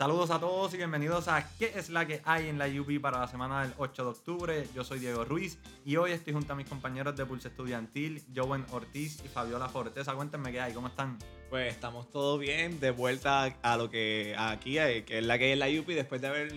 Saludos 0.00 0.30
a 0.30 0.38
todos 0.38 0.72
y 0.74 0.76
bienvenidos 0.76 1.26
a 1.26 1.44
¿Qué 1.58 1.72
es 1.74 1.90
la 1.90 2.06
que 2.06 2.22
hay 2.24 2.46
en 2.46 2.56
la 2.56 2.68
UP 2.68 3.00
para 3.00 3.18
la 3.18 3.26
semana 3.26 3.62
del 3.62 3.74
8 3.78 4.04
de 4.04 4.08
octubre? 4.08 4.68
Yo 4.72 4.84
soy 4.84 5.00
Diego 5.00 5.24
Ruiz 5.24 5.58
y 5.84 5.96
hoy 5.96 6.12
estoy 6.12 6.34
junto 6.34 6.52
a 6.52 6.56
mis 6.56 6.68
compañeros 6.68 7.16
de 7.16 7.26
Pulse 7.26 7.48
Estudiantil, 7.48 8.22
Joven 8.32 8.64
Ortiz 8.70 9.18
y 9.24 9.28
Fabiola 9.28 9.68
Forteza. 9.68 10.14
Cuéntenme 10.14 10.52
qué 10.52 10.60
hay, 10.60 10.72
¿cómo 10.72 10.86
están? 10.86 11.18
Pues 11.50 11.74
estamos 11.74 12.08
todos 12.12 12.38
bien, 12.38 12.78
de 12.78 12.92
vuelta 12.92 13.56
a 13.60 13.76
lo 13.76 13.90
que 13.90 14.36
aquí 14.38 14.78
hay, 14.78 15.02
que 15.02 15.18
es 15.18 15.24
la 15.24 15.36
que 15.36 15.46
hay 15.46 15.52
en 15.54 15.58
la 15.58 15.66
UP 15.66 15.88
después 15.88 16.20
de 16.20 16.28
haber 16.28 16.52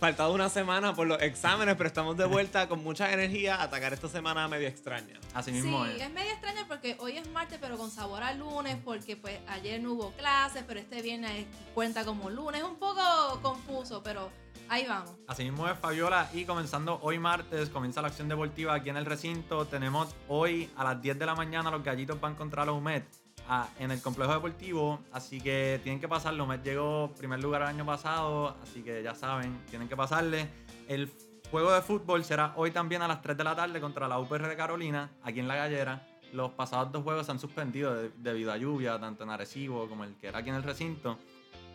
faltado 0.00 0.32
una 0.32 0.48
semana 0.48 0.92
por 0.92 1.06
los 1.06 1.22
exámenes, 1.22 1.76
pero 1.76 1.86
estamos 1.86 2.16
de 2.16 2.24
vuelta 2.24 2.68
con 2.68 2.82
mucha 2.82 3.12
energía 3.12 3.56
a 3.56 3.62
atacar 3.62 3.92
esta 3.92 4.08
semana 4.08 4.48
medio 4.48 4.66
extraña. 4.68 5.18
Así 5.34 5.52
mismo 5.52 5.84
sí, 5.86 5.92
es. 6.00 6.10
medio 6.10 6.32
porque 6.68 6.96
hoy 7.00 7.16
es 7.16 7.28
martes, 7.30 7.58
pero 7.60 7.76
con 7.76 7.90
sabor 7.90 8.22
a 8.22 8.32
lunes, 8.34 8.76
porque 8.84 9.16
pues 9.16 9.38
ayer 9.48 9.80
no 9.80 9.92
hubo 9.92 10.12
clases, 10.12 10.64
pero 10.66 10.80
este 10.80 11.02
viernes 11.02 11.46
cuenta 11.74 12.04
como 12.04 12.30
lunes. 12.30 12.62
Es 12.62 12.66
un 12.66 12.76
poco 12.76 13.00
confuso, 13.42 14.02
pero 14.02 14.30
ahí 14.68 14.86
vamos. 14.86 15.10
Así 15.26 15.44
mismo 15.44 15.68
es 15.68 15.78
Fabiola 15.78 16.28
y 16.32 16.44
comenzando 16.44 16.98
hoy 17.02 17.18
martes, 17.18 17.68
comienza 17.70 18.02
la 18.02 18.08
acción 18.08 18.28
deportiva 18.28 18.74
aquí 18.74 18.90
en 18.90 18.96
el 18.96 19.06
recinto. 19.06 19.66
Tenemos 19.66 20.14
hoy 20.28 20.70
a 20.76 20.84
las 20.84 21.00
10 21.00 21.18
de 21.18 21.26
la 21.26 21.34
mañana 21.34 21.70
los 21.70 21.82
gallitos 21.82 22.20
van 22.20 22.34
contra 22.34 22.64
los 22.64 22.76
UMED 22.76 23.02
en 23.78 23.90
el 23.90 24.02
complejo 24.02 24.32
deportivo, 24.32 25.00
así 25.12 25.40
que 25.40 25.80
tienen 25.82 26.00
que 26.00 26.08
pasarlo. 26.08 26.46
Met 26.46 26.64
llegó 26.64 27.12
primer 27.16 27.40
lugar 27.40 27.62
el 27.62 27.68
año 27.68 27.86
pasado, 27.86 28.56
así 28.62 28.82
que 28.82 29.02
ya 29.02 29.14
saben, 29.14 29.64
tienen 29.70 29.88
que 29.88 29.96
pasarle. 29.96 30.48
El 30.88 31.12
juego 31.50 31.72
de 31.72 31.80
fútbol 31.80 32.24
será 32.24 32.52
hoy 32.56 32.72
también 32.72 33.02
a 33.02 33.08
las 33.08 33.22
3 33.22 33.36
de 33.36 33.44
la 33.44 33.54
tarde 33.54 33.80
contra 33.80 34.08
la 34.08 34.18
UPR 34.18 34.48
de 34.48 34.56
Carolina, 34.56 35.10
aquí 35.22 35.38
en 35.38 35.48
La 35.48 35.54
Gallera. 35.54 36.04
Los 36.32 36.52
pasados 36.52 36.92
dos 36.92 37.02
juegos 37.02 37.26
se 37.26 37.32
han 37.32 37.38
suspendido 37.38 38.10
debido 38.16 38.52
a 38.52 38.56
lluvia, 38.56 38.98
tanto 38.98 39.24
en 39.24 39.30
Arecibo 39.30 39.88
como 39.88 40.04
el 40.04 40.14
que 40.16 40.28
era 40.28 40.40
aquí 40.40 40.50
en 40.50 40.56
el 40.56 40.62
recinto. 40.62 41.18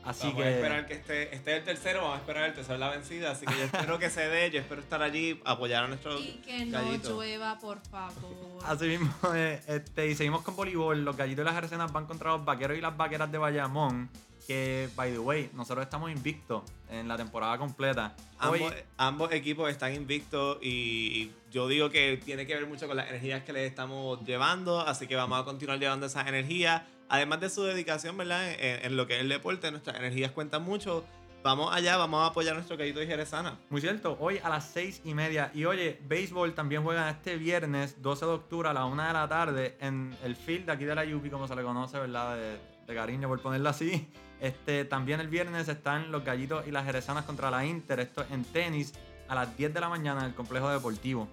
Así 0.04 0.28
vamos 0.28 0.42
que. 0.42 0.48
a 0.48 0.52
esperar 0.52 0.88
que 0.88 0.94
esté, 0.96 1.36
esté 1.36 1.58
el 1.58 1.64
tercero, 1.64 2.02
vamos 2.02 2.18
a 2.18 2.20
esperar 2.22 2.50
el 2.50 2.54
tercero 2.56 2.78
la 2.80 2.90
vencida. 2.90 3.32
Así 3.32 3.46
que 3.46 3.56
yo 3.56 3.64
espero 3.66 4.00
que 4.00 4.10
se 4.10 4.28
dé, 4.28 4.50
yo 4.50 4.60
espero 4.60 4.82
estar 4.82 5.02
allí, 5.02 5.40
apoyar 5.46 5.84
a 5.84 5.88
nuestros. 5.88 6.20
Y 6.20 6.42
que 6.44 6.66
no 6.66 6.82
llueva, 6.98 7.60
por 7.60 7.80
favor. 7.82 8.64
Así 8.66 8.86
mismo, 8.88 9.14
eh, 9.36 9.62
este, 9.68 10.08
y 10.08 10.16
seguimos 10.16 10.42
con 10.42 10.56
voleibol. 10.56 11.06
Los 11.06 11.16
gallitos 11.16 11.44
y 11.44 11.46
las 11.46 11.56
arcenas 11.56 11.92
van 11.92 12.08
contra 12.08 12.32
los 12.32 12.44
vaqueros 12.44 12.78
y 12.78 12.82
las 12.82 12.98
vaqueras 12.98 13.32
de 13.32 13.38
Bayamón. 13.38 14.10
Que, 14.48 14.90
by 14.96 15.12
the 15.12 15.20
way, 15.20 15.50
nosotros 15.54 15.84
estamos 15.84 16.12
invictos 16.12 16.64
en 16.90 17.08
la 17.08 17.18
temporada 17.18 17.58
completa. 17.58 18.16
Ambos, 18.40 18.74
ambos 18.98 19.32
equipos 19.32 19.70
están 19.70 19.94
invictos 19.94 20.58
y 20.62 21.32
yo 21.52 21.68
digo 21.68 21.90
que 21.90 22.20
tiene 22.24 22.46
que 22.46 22.56
ver 22.56 22.66
mucho 22.66 22.88
con 22.88 22.98
las 22.98 23.10
energías 23.10 23.44
que 23.44 23.54
les 23.54 23.70
estamos 23.70 24.20
llevando. 24.26 24.80
Así 24.82 25.08
que 25.08 25.16
vamos 25.16 25.40
a 25.40 25.46
continuar 25.46 25.80
llevando 25.80 26.06
esas 26.06 26.28
energías 26.28 26.82
además 27.12 27.42
de 27.42 27.50
su 27.50 27.64
dedicación, 27.64 28.18
¿verdad? 28.18 28.56
En, 28.58 28.96
lo 28.96 29.06
que 29.06 29.16
es 29.16 29.22
el 29.22 29.30
deporte, 29.30 29.70
nuestras 29.70 29.98
energías 29.98 30.32
cuentan 30.32 30.64
mucho. 30.64 31.04
Vamos 31.44 31.76
allá, 31.76 31.98
vamos 31.98 32.22
a 32.22 32.28
apoyar 32.28 32.54
a 32.54 32.56
nuestro 32.56 32.78
querido 32.78 33.02
Jerezana. 33.02 33.60
Muy 33.70 33.82
cierto, 33.82 34.16
hoy 34.20 34.40
a 34.42 34.48
las 34.48 34.70
seis 34.70 35.02
y 35.04 35.14
media. 35.14 35.52
Y 35.54 35.66
oye, 35.66 36.00
béisbol 36.08 36.54
también 36.54 36.84
juega 36.84 37.10
este 37.10 37.36
viernes, 37.36 38.02
12 38.02 38.26
de 38.26 38.32
octubre 38.32 38.70
a 38.70 38.74
la 38.74 38.86
una 38.86 39.08
de 39.08 39.14
la 39.14 39.28
tarde, 39.28 39.76
en 39.82 40.16
el 40.24 40.36
field 40.38 40.68
de 40.68 40.72
aquí 40.72 40.86
de 40.86 40.96
la 40.96 41.04
Yupi, 41.04 41.30
como 41.30 41.48
se 41.48 41.56
le 41.56 41.64
conoce, 41.64 42.00
¿verdad? 42.00 42.38
De, 42.38 42.58
cariño, 42.96 43.28
por 43.28 43.42
ponerlo 43.42 43.70
así. 43.70 44.08
Este, 44.40 44.86
también 44.86 45.20
el 45.20 45.28
viernes 45.28 45.68
están 45.68 46.12
los 46.12 46.24
gallitos 46.26 46.68
y 46.68 46.72
las 46.72 46.86
jerezanas 46.86 47.26
contra 47.26 47.52
la 47.52 47.66
Inter, 47.66 48.00
esto 48.00 48.26
en 48.32 48.44
tenis, 48.44 48.94
a 49.28 49.36
las 49.36 49.56
10 49.56 49.74
de 49.74 49.80
la 49.80 49.90
mañana 49.90 50.22
en 50.22 50.28
el 50.28 50.34
complejo 50.34 50.70
deportivo. 50.70 51.28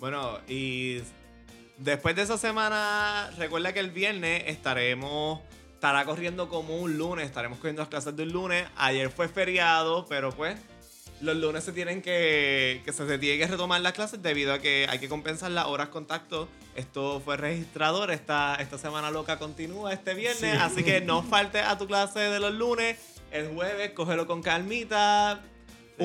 Bueno, 0.00 0.38
y 0.48 1.00
Después 1.78 2.14
de 2.14 2.22
esa 2.22 2.38
semana, 2.38 3.30
recuerda 3.38 3.72
que 3.72 3.80
el 3.80 3.90
viernes 3.90 4.44
estaremos. 4.46 5.40
Estará 5.74 6.04
corriendo 6.04 6.48
como 6.48 6.76
un 6.76 6.96
lunes, 6.96 7.26
estaremos 7.26 7.58
cogiendo 7.58 7.82
las 7.82 7.88
clases 7.88 8.14
del 8.14 8.30
lunes. 8.30 8.68
Ayer 8.76 9.10
fue 9.10 9.26
feriado, 9.26 10.06
pero 10.08 10.30
pues 10.30 10.56
los 11.22 11.36
lunes 11.36 11.62
se 11.64 11.72
tienen 11.72 12.02
que, 12.02 12.82
que 12.84 12.92
se, 12.92 13.18
tiene 13.18 13.38
que 13.38 13.46
retomar 13.46 13.80
las 13.80 13.92
clases 13.92 14.20
debido 14.22 14.52
a 14.52 14.58
que 14.58 14.86
hay 14.90 14.98
que 14.98 15.08
compensar 15.08 15.50
las 15.52 15.66
horas 15.66 15.88
contacto. 15.88 16.48
Esto 16.74 17.20
fue 17.24 17.36
registrador, 17.36 18.10
esta, 18.10 18.56
esta 18.56 18.76
semana 18.76 19.10
loca 19.10 19.38
continúa 19.38 19.92
este 19.92 20.14
viernes, 20.14 20.60
así 20.60 20.82
que 20.82 21.00
no 21.00 21.22
falte 21.22 21.60
a 21.60 21.78
tu 21.78 21.86
clase 21.86 22.20
de 22.20 22.40
los 22.40 22.52
lunes. 22.52 22.98
El 23.30 23.48
jueves, 23.54 23.92
cógelo 23.92 24.26
con 24.26 24.42
calmita, 24.42 25.40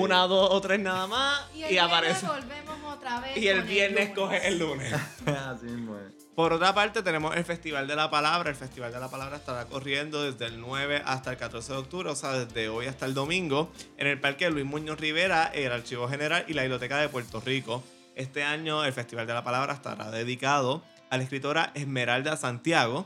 una, 0.02 0.28
dos 0.28 0.50
o 0.52 0.62
tres 0.62 0.80
nada 0.80 1.08
más 1.08 1.41
y, 1.56 1.78
aparece. 1.78 2.25
volvemos 2.25 2.94
otra 2.94 3.19
vez. 3.19 3.38
Y 3.38 3.47
el 3.47 3.62
viernes 3.63 4.12
coge 4.12 4.47
el 4.47 4.59
lunes. 4.59 4.94
Así 5.25 5.66
mismo 5.66 5.97
Por 6.35 6.53
otra 6.53 6.74
parte, 6.74 7.02
tenemos 7.03 7.35
el 7.35 7.44
Festival 7.44 7.88
de 7.88 7.96
la 7.96 8.09
Palabra. 8.09 8.50
El 8.50 8.56
Festival 8.56 8.91
de 8.91 9.00
la 9.00 9.09
Palabra 9.09 9.38
estará 9.38 9.66
corriendo 9.66 10.24
desde 10.24 10.46
el 10.46 10.59
9 10.59 11.02
hasta 11.06 11.31
el 11.31 11.38
14 11.38 11.74
de 11.74 11.80
octubre, 11.80 12.09
o 12.09 12.16
sea, 12.16 12.34
desde 12.34 12.69
hoy 12.69 12.88
hasta 12.88 13.06
el 13.06 13.13
domingo, 13.13 13.72
en 13.97 14.07
el 14.07 14.19
Parque 14.19 14.50
Luis 14.50 14.66
Muñoz 14.66 15.00
Rivera, 15.00 15.46
el 15.53 15.72
Archivo 15.72 16.07
General 16.07 16.46
y 16.47 16.53
la 16.53 16.63
Biblioteca 16.63 16.97
de 16.97 17.09
Puerto 17.09 17.40
Rico. 17.40 17.84
Este 18.16 18.44
año 18.44 18.84
el 18.84 18.94
Festival 18.94 19.28
de 19.28 19.34
la 19.34 19.44
Palabra 19.44 19.74
estará 19.74 20.09
dedicado 20.09 20.84
a 21.09 21.18
la 21.18 21.24
escritora 21.24 21.72
Esmeralda 21.75 22.36
Santiago. 22.38 23.06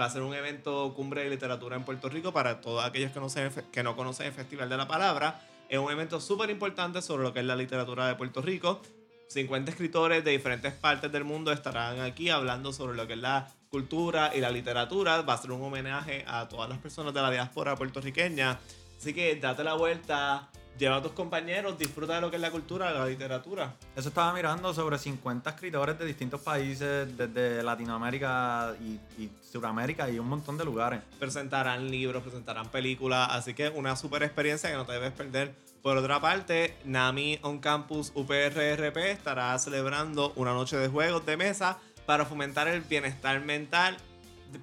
Va 0.00 0.06
a 0.06 0.10
ser 0.10 0.22
un 0.22 0.34
evento 0.34 0.92
cumbre 0.94 1.24
de 1.24 1.30
literatura 1.30 1.76
en 1.76 1.84
Puerto 1.84 2.08
Rico 2.08 2.32
para 2.32 2.60
todos 2.60 2.84
aquellos 2.84 3.12
que 3.12 3.20
no, 3.20 3.28
que 3.72 3.82
no 3.82 3.96
conocen 3.96 4.26
el 4.26 4.32
Festival 4.32 4.68
de 4.68 4.76
la 4.76 4.88
Palabra. 4.88 5.40
Es 5.70 5.78
un 5.78 5.88
evento 5.88 6.20
súper 6.20 6.50
importante 6.50 7.00
sobre 7.00 7.22
lo 7.22 7.32
que 7.32 7.38
es 7.38 7.46
la 7.46 7.54
literatura 7.54 8.08
de 8.08 8.16
Puerto 8.16 8.42
Rico. 8.42 8.82
50 9.28 9.70
escritores 9.70 10.24
de 10.24 10.32
diferentes 10.32 10.72
partes 10.72 11.12
del 11.12 11.22
mundo 11.22 11.52
estarán 11.52 12.00
aquí 12.00 12.28
hablando 12.28 12.72
sobre 12.72 12.96
lo 12.96 13.06
que 13.06 13.12
es 13.12 13.20
la 13.20 13.46
cultura 13.68 14.32
y 14.34 14.40
la 14.40 14.50
literatura. 14.50 15.22
Va 15.22 15.34
a 15.34 15.38
ser 15.38 15.52
un 15.52 15.62
homenaje 15.62 16.24
a 16.26 16.48
todas 16.48 16.68
las 16.68 16.78
personas 16.78 17.14
de 17.14 17.22
la 17.22 17.30
diáspora 17.30 17.76
puertorriqueña. 17.76 18.58
Así 18.98 19.14
que 19.14 19.36
date 19.36 19.62
la 19.62 19.74
vuelta, 19.74 20.50
lleva 20.78 20.96
a 20.96 21.02
tus 21.02 21.12
compañeros, 21.12 21.78
disfruta 21.78 22.14
de 22.14 22.20
lo 22.20 22.30
que 22.30 22.36
es 22.36 22.42
la 22.42 22.50
cultura, 22.50 22.90
la 22.90 23.06
literatura. 23.06 23.74
Eso 23.94 24.08
estaba 24.08 24.32
mirando 24.32 24.72
sobre 24.72 24.98
50 24.98 25.50
escritores 25.50 25.98
de 25.98 26.06
distintos 26.06 26.40
países, 26.40 27.16
desde 27.16 27.62
Latinoamérica 27.62 28.74
y, 28.80 29.22
y 29.22 29.30
Sudamérica 29.42 30.08
y 30.10 30.18
un 30.18 30.28
montón 30.28 30.56
de 30.56 30.64
lugares. 30.64 31.00
Presentarán 31.18 31.90
libros, 31.90 32.22
presentarán 32.22 32.68
películas, 32.70 33.28
así 33.30 33.54
que 33.54 33.68
una 33.68 33.96
super 33.96 34.22
experiencia 34.22 34.70
que 34.70 34.76
no 34.76 34.86
te 34.86 34.92
debes 34.92 35.12
perder. 35.12 35.54
Por 35.82 35.96
otra 35.96 36.20
parte, 36.20 36.76
Nami 36.84 37.38
On 37.42 37.58
Campus 37.58 38.12
UPRRP 38.14 38.96
estará 39.10 39.58
celebrando 39.58 40.32
una 40.36 40.52
noche 40.52 40.76
de 40.76 40.88
juegos 40.88 41.24
de 41.24 41.36
mesa 41.36 41.78
para 42.04 42.26
fomentar 42.26 42.68
el 42.68 42.82
bienestar 42.82 43.40
mental. 43.40 43.96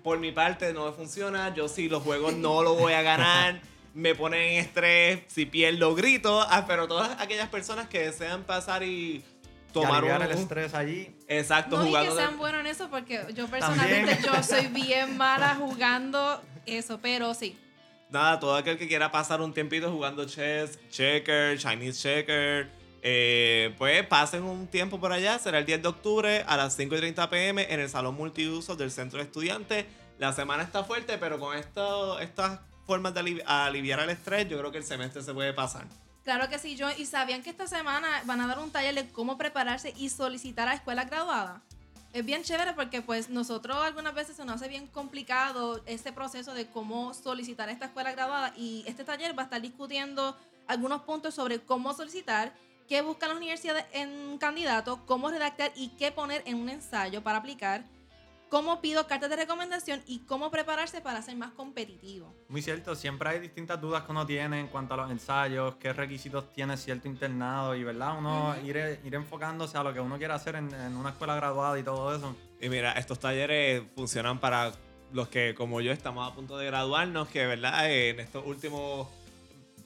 Por 0.03 0.19
mi 0.19 0.31
parte 0.31 0.73
no 0.73 0.85
me 0.85 0.91
funciona, 0.91 1.53
yo 1.55 1.67
sí 1.67 1.89
los 1.89 2.03
juegos 2.03 2.33
no 2.33 2.61
lo 2.61 2.75
voy 2.75 2.93
a 2.93 3.01
ganar. 3.01 3.61
me 3.97 4.13
ponen 4.13 4.39
en 4.39 4.59
estrés, 4.59 5.21
si 5.25 5.47
pierdo 5.47 5.95
grito, 5.95 6.39
ah, 6.39 6.65
pero 6.67 6.87
todas 6.87 7.19
aquellas 7.19 7.49
personas 7.49 7.87
que 7.87 7.99
desean 7.99 8.43
pasar 8.43 8.83
y 8.83 9.23
tomar 9.73 10.03
un, 10.03 10.21
el 10.21 10.31
estrés 10.33 10.75
allí. 10.75 11.15
Exacto, 11.27 11.77
no 11.77 11.85
jugando. 11.85 12.11
que 12.11 12.21
sean 12.21 12.37
buenos 12.37 12.61
en 12.61 12.67
eso 12.67 12.91
porque 12.91 13.25
yo 13.33 13.47
personalmente 13.47 14.19
yo 14.23 14.43
soy 14.43 14.67
bien 14.67 15.17
mala 15.17 15.55
jugando 15.55 16.39
eso, 16.67 16.99
pero 17.01 17.33
sí. 17.33 17.57
Nada, 18.11 18.39
todo 18.39 18.55
aquel 18.55 18.77
que 18.77 18.87
quiera 18.87 19.11
pasar 19.11 19.41
un 19.41 19.51
tiempito 19.51 19.91
jugando 19.91 20.25
chess, 20.25 20.77
checker, 20.91 21.57
Chinese 21.57 21.99
checker, 21.99 22.69
eh, 23.01 23.73
pues 23.79 24.05
pasen 24.05 24.43
un 24.43 24.67
tiempo 24.67 24.99
por 24.99 25.11
allá. 25.11 25.39
Será 25.39 25.57
el 25.57 25.65
10 25.65 25.81
de 25.81 25.87
octubre 25.87 26.43
a 26.45 26.55
las 26.55 26.75
5 26.75 26.93
y 26.93 26.97
30 26.99 27.29
pm 27.31 27.73
en 27.73 27.79
el 27.79 27.89
Salón 27.89 28.13
Multiusos 28.13 28.77
del 28.77 28.91
Centro 28.91 29.17
de 29.17 29.25
Estudiantes. 29.25 29.85
La 30.19 30.33
semana 30.33 30.61
está 30.61 30.83
fuerte, 30.83 31.17
pero 31.17 31.39
con 31.39 31.57
esto, 31.57 32.19
estas 32.19 32.59
formas 32.87 33.13
de 33.13 33.43
aliviar 33.45 33.99
el 33.99 34.09
estrés, 34.09 34.47
yo 34.47 34.57
creo 34.57 34.71
que 34.71 34.77
el 34.77 34.85
semestre 34.85 35.21
se 35.21 35.33
puede 35.33 35.53
pasar. 35.53 35.85
Claro 36.23 36.49
que 36.49 36.57
sí, 36.57 36.75
yo 36.75 36.89
y 36.89 37.05
sabían 37.05 37.43
que 37.43 37.49
esta 37.49 37.67
semana 37.67 38.07
van 38.25 38.41
a 38.41 38.47
dar 38.47 38.59
un 38.59 38.71
taller 38.71 38.95
de 38.95 39.09
cómo 39.09 39.37
prepararse 39.37 39.93
y 39.97 40.09
solicitar 40.09 40.67
a 40.67 40.73
escuela 40.73 41.03
graduada. 41.03 41.61
Es 42.13 42.25
bien 42.25 42.43
chévere 42.43 42.73
porque 42.73 43.01
pues 43.01 43.29
nosotros 43.29 43.77
algunas 43.77 44.13
veces 44.13 44.37
se 44.37 44.45
nos 44.45 44.55
hace 44.55 44.69
bien 44.69 44.87
complicado 44.87 45.83
ese 45.85 46.11
proceso 46.13 46.53
de 46.53 46.67
cómo 46.67 47.13
solicitar 47.13 47.69
a 47.69 47.73
esta 47.73 47.85
escuela 47.85 48.13
graduada 48.13 48.53
y 48.55 48.83
este 48.87 49.03
taller 49.03 49.37
va 49.37 49.43
a 49.43 49.45
estar 49.45 49.61
discutiendo 49.61 50.37
algunos 50.67 51.01
puntos 51.01 51.35
sobre 51.35 51.59
cómo 51.59 51.93
solicitar, 51.93 52.53
qué 52.87 53.01
buscan 53.01 53.29
las 53.29 53.37
universidades 53.37 53.85
en 53.91 54.37
candidato, 54.37 55.05
cómo 55.05 55.29
redactar 55.29 55.71
y 55.75 55.89
qué 55.89 56.11
poner 56.11 56.41
en 56.45 56.55
un 56.55 56.69
ensayo 56.69 57.21
para 57.21 57.39
aplicar 57.39 57.83
cómo 58.49 58.81
pido 58.81 59.07
cartas 59.07 59.29
de 59.29 59.35
recomendación 59.35 60.01
y 60.07 60.19
cómo 60.19 60.51
prepararse 60.51 61.01
para 61.01 61.21
ser 61.21 61.35
más 61.35 61.51
competitivo. 61.51 62.33
Muy 62.49 62.61
cierto, 62.61 62.95
siempre 62.95 63.29
hay 63.29 63.39
distintas 63.39 63.79
dudas 63.79 64.03
que 64.03 64.11
uno 64.11 64.25
tiene 64.25 64.59
en 64.59 64.67
cuanto 64.67 64.93
a 64.93 64.97
los 64.97 65.11
ensayos, 65.11 65.75
qué 65.75 65.93
requisitos 65.93 66.51
tiene 66.53 66.77
cierto 66.77 67.07
internado 67.07 67.75
y, 67.75 67.83
¿verdad? 67.83 68.17
Uno 68.17 68.55
ir, 68.63 68.99
ir, 69.03 69.15
enfocándose 69.15 69.77
a 69.77 69.83
lo 69.83 69.93
que 69.93 69.99
uno 69.99 70.17
quiere 70.17 70.33
hacer 70.33 70.55
en, 70.55 70.73
una 70.95 71.09
escuela 71.09 71.35
graduada 71.35 71.77
y 71.79 71.83
todo 71.83 72.15
eso. 72.15 72.35
Y 72.59 72.69
mira, 72.69 72.93
estos 72.93 73.19
talleres 73.19 73.83
funcionan 73.95 74.39
para 74.39 74.71
los 75.13 75.27
que, 75.29 75.53
como 75.55 75.81
yo, 75.81 75.91
estamos 75.91 76.29
a 76.29 76.33
punto 76.33 76.57
de 76.57 76.65
graduarnos, 76.65 77.27
que, 77.27 77.45
¿verdad? 77.45 77.89
En 77.91 78.19
estos 78.19 78.45
últimos 78.45 79.07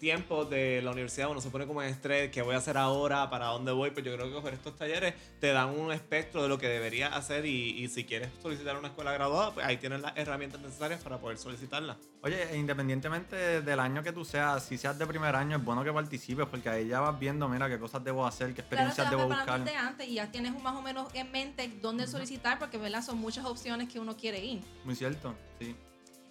tiempos 0.02 0.50
de 0.50 0.82
la 0.82 0.90
universidad 0.92 1.30
uno 1.30 1.40
se 1.40 1.52
pone 1.52 1.68
como 1.68 1.84
en 1.84 1.90
estrés, 1.90 2.32
¿qué 2.32 2.42
voy 2.42 2.56
a 2.56 2.58
hacer 2.58 2.76
ahora? 2.76 3.30
¿Para 3.30 3.46
dónde 3.46 3.72
voy? 3.72 3.92
Pues 3.92 4.04
yo 4.04 4.14
creo 4.16 4.28
que 4.28 4.34
coger 4.34 4.56
estos 4.56 4.76
talleres 4.76 5.14
te 5.40 5.54
dan 5.54 5.70
un 5.80 5.92
espectro 5.92 6.42
de 6.42 6.50
lo 6.50 6.58
que 6.58 6.68
debería 6.68 7.08
hacer 7.16 7.46
y, 7.46 7.84
y 7.84 7.88
si 7.88 8.04
quieres 8.04 8.30
solicitar 8.42 8.76
una 8.76 8.88
escuela 8.88 9.14
graduada, 9.14 9.54
pues 9.54 9.64
ahí 9.64 9.78
tienes 9.78 10.02
las 10.02 10.18
herramientas 10.18 10.60
necesarias 10.60 11.02
para 11.04 11.20
poder 11.20 11.38
solicitarla. 11.38 11.98
Oye, 12.24 12.52
e 12.52 12.58
independientemente 12.58 13.62
del 13.62 13.80
año 13.80 14.02
que 14.02 14.12
tú 14.12 14.26
seas, 14.26 14.64
si 14.66 14.78
seas 14.78 14.98
de 14.98 15.06
primer 15.06 15.36
año, 15.36 15.58
es 15.58 15.64
bueno 15.64 15.84
que 15.84 15.94
participes 15.94 16.48
porque 16.48 16.68
ahí 16.68 16.88
ya 16.88 17.00
vas 17.00 17.20
viendo, 17.20 17.48
mira, 17.48 17.70
qué 17.70 17.78
cosas 17.80 18.04
debo 18.04 18.26
hacer, 18.26 18.56
qué 18.56 18.64
Claro, 18.64 18.90
experiencias 18.90 19.06
vas 19.06 19.12
debo 19.12 19.28
buscar. 19.28 19.62
antes 19.86 20.08
y 20.08 20.16
ya 20.16 20.32
tienes 20.32 20.60
más 20.64 20.76
o 20.76 20.82
menos 20.82 21.14
en 21.14 21.32
mente 21.32 21.72
dónde 21.80 22.08
solicitar 22.08 22.58
porque 22.58 22.80
¿verdad? 22.80 23.04
son 23.04 23.20
muchas 23.20 23.46
opciones 23.46 23.88
que 23.88 24.00
uno 24.00 24.18
quiere 24.18 24.44
ir. 24.44 24.62
Muy 24.84 24.96
cierto, 24.96 25.36
sí. 25.60 25.76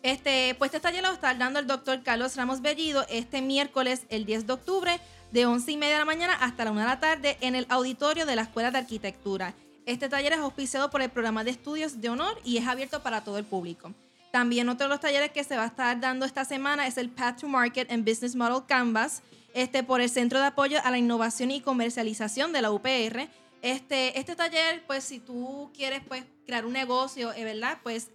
Este, 0.02 0.54
pues 0.54 0.70
este 0.70 0.80
taller 0.80 1.02
lo 1.02 1.12
estar 1.12 1.36
dando 1.36 1.58
el 1.58 1.66
doctor 1.66 2.02
Carlos 2.02 2.34
Ramos 2.36 2.62
Bellido 2.62 3.04
este 3.10 3.42
miércoles, 3.42 4.06
el 4.08 4.24
10 4.24 4.46
de 4.46 4.52
octubre, 4.54 5.00
de 5.30 5.46
11 5.46 5.72
y 5.72 5.76
media 5.76 5.94
de 5.94 5.98
la 6.00 6.04
mañana 6.06 6.34
hasta 6.34 6.64
la 6.64 6.70
1 6.70 6.80
de 6.80 6.86
la 6.86 7.00
tarde 7.00 7.36
en 7.40 7.54
el 7.54 7.66
auditorio 7.68 8.24
de 8.24 8.34
la 8.34 8.42
Escuela 8.42 8.70
de 8.70 8.78
Arquitectura. 8.78 9.54
Este 9.84 10.08
taller 10.08 10.32
es 10.32 10.38
auspiciado 10.38 10.90
por 10.90 11.02
el 11.02 11.10
programa 11.10 11.44
de 11.44 11.50
estudios 11.50 12.00
de 12.00 12.08
honor 12.08 12.38
y 12.44 12.56
es 12.56 12.66
abierto 12.66 13.02
para 13.02 13.22
todo 13.22 13.36
el 13.36 13.44
público. 13.44 13.92
También 14.30 14.68
otro 14.68 14.86
de 14.86 14.90
los 14.90 15.00
talleres 15.00 15.32
que 15.32 15.44
se 15.44 15.56
va 15.56 15.64
a 15.64 15.66
estar 15.66 16.00
dando 16.00 16.24
esta 16.24 16.44
semana 16.44 16.86
es 16.86 16.96
el 16.96 17.10
Path 17.10 17.40
to 17.40 17.48
Market 17.48 17.90
and 17.90 18.08
Business 18.08 18.34
Model 18.36 18.64
Canvas, 18.66 19.22
este, 19.52 19.82
por 19.82 20.00
el 20.00 20.08
Centro 20.08 20.38
de 20.38 20.46
Apoyo 20.46 20.78
a 20.82 20.90
la 20.90 20.98
Innovación 20.98 21.50
y 21.50 21.60
Comercialización 21.60 22.52
de 22.52 22.62
la 22.62 22.70
UPR. 22.70 23.28
Este, 23.62 24.18
este 24.18 24.36
taller, 24.36 24.82
pues 24.86 25.04
si 25.04 25.18
tú 25.18 25.70
quieres 25.74 26.02
pues, 26.06 26.24
crear 26.46 26.64
un 26.64 26.72
negocio, 26.72 27.32
eh, 27.32 27.44
¿verdad? 27.44 27.78
Pues 27.82 28.10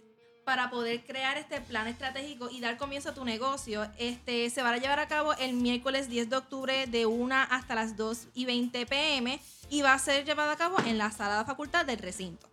para 0.46 0.70
poder 0.70 1.04
crear 1.04 1.36
este 1.36 1.60
plan 1.60 1.88
estratégico 1.88 2.48
y 2.48 2.60
dar 2.60 2.76
comienzo 2.76 3.08
a 3.08 3.14
tu 3.14 3.24
negocio, 3.24 3.84
este, 3.98 4.48
se 4.48 4.62
va 4.62 4.70
a 4.70 4.76
llevar 4.76 5.00
a 5.00 5.08
cabo 5.08 5.34
el 5.34 5.54
miércoles 5.54 6.08
10 6.08 6.30
de 6.30 6.36
octubre 6.36 6.86
de 6.86 7.04
1 7.04 7.34
hasta 7.50 7.74
las 7.74 7.96
2 7.96 8.28
y 8.32 8.46
20 8.46 8.86
pm 8.86 9.40
y 9.70 9.82
va 9.82 9.92
a 9.92 9.98
ser 9.98 10.24
llevado 10.24 10.52
a 10.52 10.56
cabo 10.56 10.76
en 10.86 10.98
la 10.98 11.10
sala 11.10 11.40
de 11.40 11.44
facultad 11.46 11.84
del 11.84 11.98
recinto. 11.98 12.48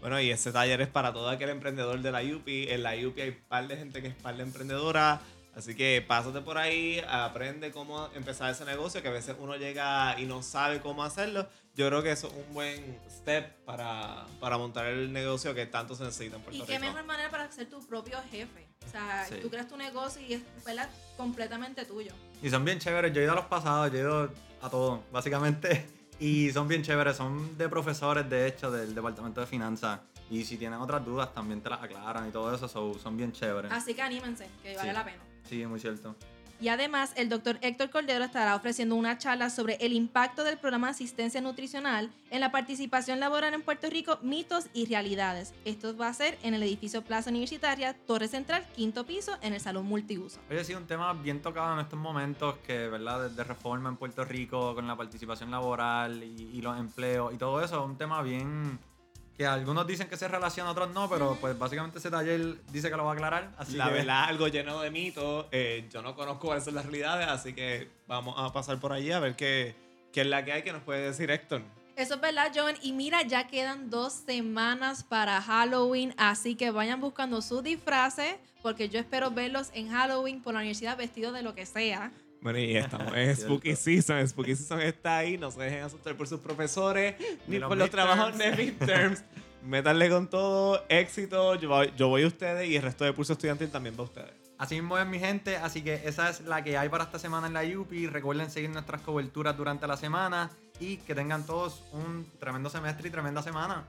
Bueno, 0.00 0.20
y 0.20 0.32
ese 0.32 0.50
taller 0.50 0.80
es 0.80 0.88
para 0.88 1.12
todo 1.12 1.28
aquel 1.28 1.50
emprendedor 1.50 2.00
de 2.02 2.10
la 2.10 2.20
UPI. 2.20 2.66
En 2.70 2.82
la 2.82 2.94
UPI 2.96 3.20
hay 3.20 3.30
par 3.30 3.68
de 3.68 3.76
gente 3.76 4.02
que 4.02 4.08
es 4.08 4.14
par 4.16 4.36
de 4.36 4.42
emprendedora. 4.42 5.20
Así 5.56 5.74
que 5.74 6.04
pásate 6.06 6.42
por 6.42 6.58
ahí, 6.58 7.02
aprende 7.08 7.72
cómo 7.72 8.10
empezar 8.14 8.50
ese 8.50 8.66
negocio, 8.66 9.00
que 9.00 9.08
a 9.08 9.12
veces 9.12 9.34
uno 9.40 9.56
llega 9.56 10.14
y 10.20 10.26
no 10.26 10.42
sabe 10.42 10.80
cómo 10.80 11.02
hacerlo. 11.02 11.48
Yo 11.74 11.88
creo 11.88 12.02
que 12.02 12.12
eso 12.12 12.26
es 12.26 12.34
un 12.46 12.52
buen 12.54 12.98
step 13.08 13.64
para, 13.64 14.26
para 14.38 14.58
montar 14.58 14.84
el 14.86 15.10
negocio 15.12 15.54
que 15.54 15.64
tanto 15.64 15.94
se 15.94 16.04
necesita 16.04 16.36
en 16.36 16.42
Puerto 16.42 16.62
Y 16.62 16.66
qué 16.66 16.74
Rico. 16.78 16.84
mejor 16.92 17.06
manera 17.06 17.30
para 17.30 17.50
ser 17.50 17.70
tu 17.70 17.84
propio 17.86 18.18
jefe. 18.30 18.66
O 18.86 18.90
sea, 18.90 19.24
Sí. 19.26 19.36
tú 19.40 19.48
creas 19.48 19.66
tu 19.66 19.78
negocio 19.78 20.20
y 20.20 20.34
es 20.34 20.42
¿verdad? 20.64 20.90
completamente 21.16 21.86
tuyo. 21.86 22.12
Y 22.42 22.50
son 22.50 22.62
bien 22.64 22.78
chéveres. 22.78 23.12
Yo 23.14 23.20
he 23.22 23.24
ido 23.24 23.32
a 23.32 23.36
los 23.36 23.46
pasados, 23.46 23.90
yo 23.92 23.96
he 23.98 24.00
ido 24.02 24.30
a 24.60 24.68
todo, 24.70 25.02
básicamente. 25.10 25.86
Y 26.18 26.50
son 26.50 26.66
bien 26.66 26.82
chéveres. 26.82 27.14
Son 27.18 27.58
de 27.58 27.68
profesores, 27.68 28.26
de 28.30 28.46
hecho, 28.46 28.70
del 28.70 28.94
departamento 28.94 29.42
de 29.42 29.46
finanzas. 29.46 30.00
Y 30.30 30.44
si 30.46 30.56
tienen 30.56 30.80
otras 30.80 31.04
dudas, 31.04 31.34
también 31.34 31.60
te 31.60 31.68
las 31.68 31.82
aclaran 31.82 32.26
y 32.26 32.30
todo 32.32 32.54
eso. 32.54 32.66
so, 32.68 32.98
son 32.98 33.18
bien 33.18 33.32
chéveres. 33.32 33.70
Así 33.70 33.92
que 33.92 34.00
anímense, 34.00 34.48
que 34.62 34.74
vale 34.76 34.88
Sí. 34.90 34.94
la 34.96 35.04
pena. 35.04 35.22
Sí, 35.48 35.64
muy 35.66 35.80
cierto. 35.80 36.16
Y 36.58 36.68
además, 36.68 37.12
el 37.16 37.28
doctor 37.28 37.58
Héctor 37.60 37.90
Cordero 37.90 38.24
estará 38.24 38.56
ofreciendo 38.56 38.94
una 38.94 39.18
charla 39.18 39.50
sobre 39.50 39.74
el 39.74 39.92
impacto 39.92 40.42
del 40.42 40.56
programa 40.56 40.86
de 40.86 40.92
asistencia 40.92 41.42
nutricional 41.42 42.10
en 42.30 42.40
la 42.40 42.50
participación 42.50 43.20
laboral 43.20 43.52
en 43.52 43.60
Puerto 43.60 43.90
Rico, 43.90 44.18
mitos 44.22 44.68
y 44.72 44.86
realidades. 44.86 45.52
Esto 45.66 45.94
va 45.94 46.08
a 46.08 46.14
ser 46.14 46.38
en 46.42 46.54
el 46.54 46.62
edificio 46.62 47.02
Plaza 47.02 47.28
Universitaria, 47.28 47.94
Torre 48.06 48.28
Central, 48.28 48.64
quinto 48.74 49.04
piso, 49.04 49.32
en 49.42 49.52
el 49.52 49.60
Salón 49.60 49.84
Multiuso. 49.84 50.40
Oye, 50.48 50.64
sí, 50.64 50.72
un 50.72 50.86
tema 50.86 51.12
bien 51.12 51.42
tocado 51.42 51.74
en 51.74 51.80
estos 51.80 51.98
momentos 51.98 52.56
que, 52.66 52.88
¿verdad? 52.88 53.28
De 53.28 53.44
reforma 53.44 53.90
en 53.90 53.96
Puerto 53.96 54.24
Rico 54.24 54.74
con 54.74 54.86
la 54.86 54.96
participación 54.96 55.50
laboral 55.50 56.22
y, 56.22 56.52
y 56.54 56.62
los 56.62 56.78
empleos 56.78 57.34
y 57.34 57.36
todo 57.36 57.62
eso, 57.62 57.84
un 57.84 57.98
tema 57.98 58.22
bien 58.22 58.78
que 59.36 59.46
algunos 59.46 59.86
dicen 59.86 60.08
que 60.08 60.16
se 60.16 60.28
relaciona, 60.28 60.70
otros 60.70 60.90
no, 60.94 61.08
pero 61.08 61.36
pues 61.40 61.58
básicamente 61.58 61.98
ese 61.98 62.10
taller 62.10 62.56
dice 62.72 62.90
que 62.90 62.96
lo 62.96 63.04
va 63.04 63.10
a 63.10 63.14
aclarar. 63.14 63.52
Así 63.58 63.76
la 63.76 63.86
que, 63.88 63.92
verdad, 63.94 64.24
algo 64.24 64.48
lleno 64.48 64.80
de 64.80 64.90
mitos. 64.90 65.46
Eh, 65.52 65.88
yo 65.92 66.00
no 66.02 66.14
conozco 66.14 66.46
cuáles 66.46 66.64
son 66.64 66.74
las 66.74 66.86
realidades, 66.86 67.28
así 67.28 67.52
que 67.52 67.90
vamos 68.06 68.34
a 68.38 68.52
pasar 68.52 68.80
por 68.80 68.92
allí 68.92 69.12
a 69.12 69.20
ver 69.20 69.36
qué, 69.36 69.74
qué 70.12 70.22
es 70.22 70.26
la 70.26 70.44
que 70.44 70.52
hay 70.52 70.62
que 70.62 70.72
nos 70.72 70.82
puede 70.82 71.02
decir 71.02 71.30
Héctor. 71.30 71.62
Eso 71.96 72.14
es 72.16 72.20
verdad, 72.20 72.52
John. 72.54 72.74
Y 72.82 72.92
mira, 72.92 73.22
ya 73.22 73.46
quedan 73.46 73.88
dos 73.88 74.12
semanas 74.12 75.02
para 75.02 75.40
Halloween, 75.40 76.12
así 76.18 76.54
que 76.54 76.70
vayan 76.70 77.00
buscando 77.00 77.40
sus 77.40 77.62
disfraces, 77.62 78.36
porque 78.62 78.90
yo 78.90 79.00
espero 79.00 79.30
verlos 79.30 79.70
en 79.72 79.88
Halloween 79.88 80.42
por 80.42 80.52
la 80.52 80.60
universidad 80.60 80.98
vestidos 80.98 81.32
de 81.32 81.42
lo 81.42 81.54
que 81.54 81.64
sea. 81.64 82.12
Bueno, 82.42 82.58
y 82.58 82.76
estamos 82.76 83.12
en. 83.16 83.34
Spooky 83.34 83.74
Season. 83.74 84.28
Spooky 84.28 84.54
Season 84.54 84.80
está 84.82 85.18
ahí. 85.18 85.38
No 85.38 85.50
se 85.50 85.62
dejen 85.62 85.84
asustar 85.84 86.14
por 86.16 86.28
sus 86.28 86.40
profesores 86.40 87.16
ni, 87.46 87.54
Ni 87.54 87.58
los 87.58 87.68
por 87.68 87.78
los 87.78 87.90
trabajos 87.90 88.36
de 88.36 88.50
midterms. 88.56 89.24
Métanle 89.64 90.10
con 90.10 90.28
todo. 90.28 90.84
Éxito. 90.90 91.54
Yo 91.54 91.70
voy, 91.70 91.92
yo 91.96 92.08
voy 92.08 92.24
a 92.24 92.26
ustedes 92.26 92.68
y 92.68 92.76
el 92.76 92.82
resto 92.82 93.04
de 93.04 93.12
curso 93.14 93.32
estudiantil 93.32 93.70
también 93.70 93.96
va 93.96 94.02
a 94.02 94.04
ustedes. 94.04 94.45
Así 94.58 94.76
mismo 94.76 94.96
es 94.96 95.06
mi 95.06 95.18
gente, 95.18 95.58
así 95.58 95.82
que 95.82 96.08
esa 96.08 96.30
es 96.30 96.40
la 96.40 96.64
que 96.64 96.78
hay 96.78 96.88
para 96.88 97.04
esta 97.04 97.18
semana 97.18 97.46
en 97.46 97.52
la 97.52 97.78
UPI. 97.78 98.06
Recuerden 98.06 98.50
seguir 98.50 98.70
nuestras 98.70 99.02
coberturas 99.02 99.56
durante 99.56 99.86
la 99.86 99.96
semana 99.96 100.50
y 100.80 100.96
que 100.98 101.14
tengan 101.14 101.44
todos 101.44 101.82
un 101.92 102.26
tremendo 102.38 102.70
semestre 102.70 103.08
y 103.08 103.10
tremenda 103.10 103.42
semana. 103.42 103.84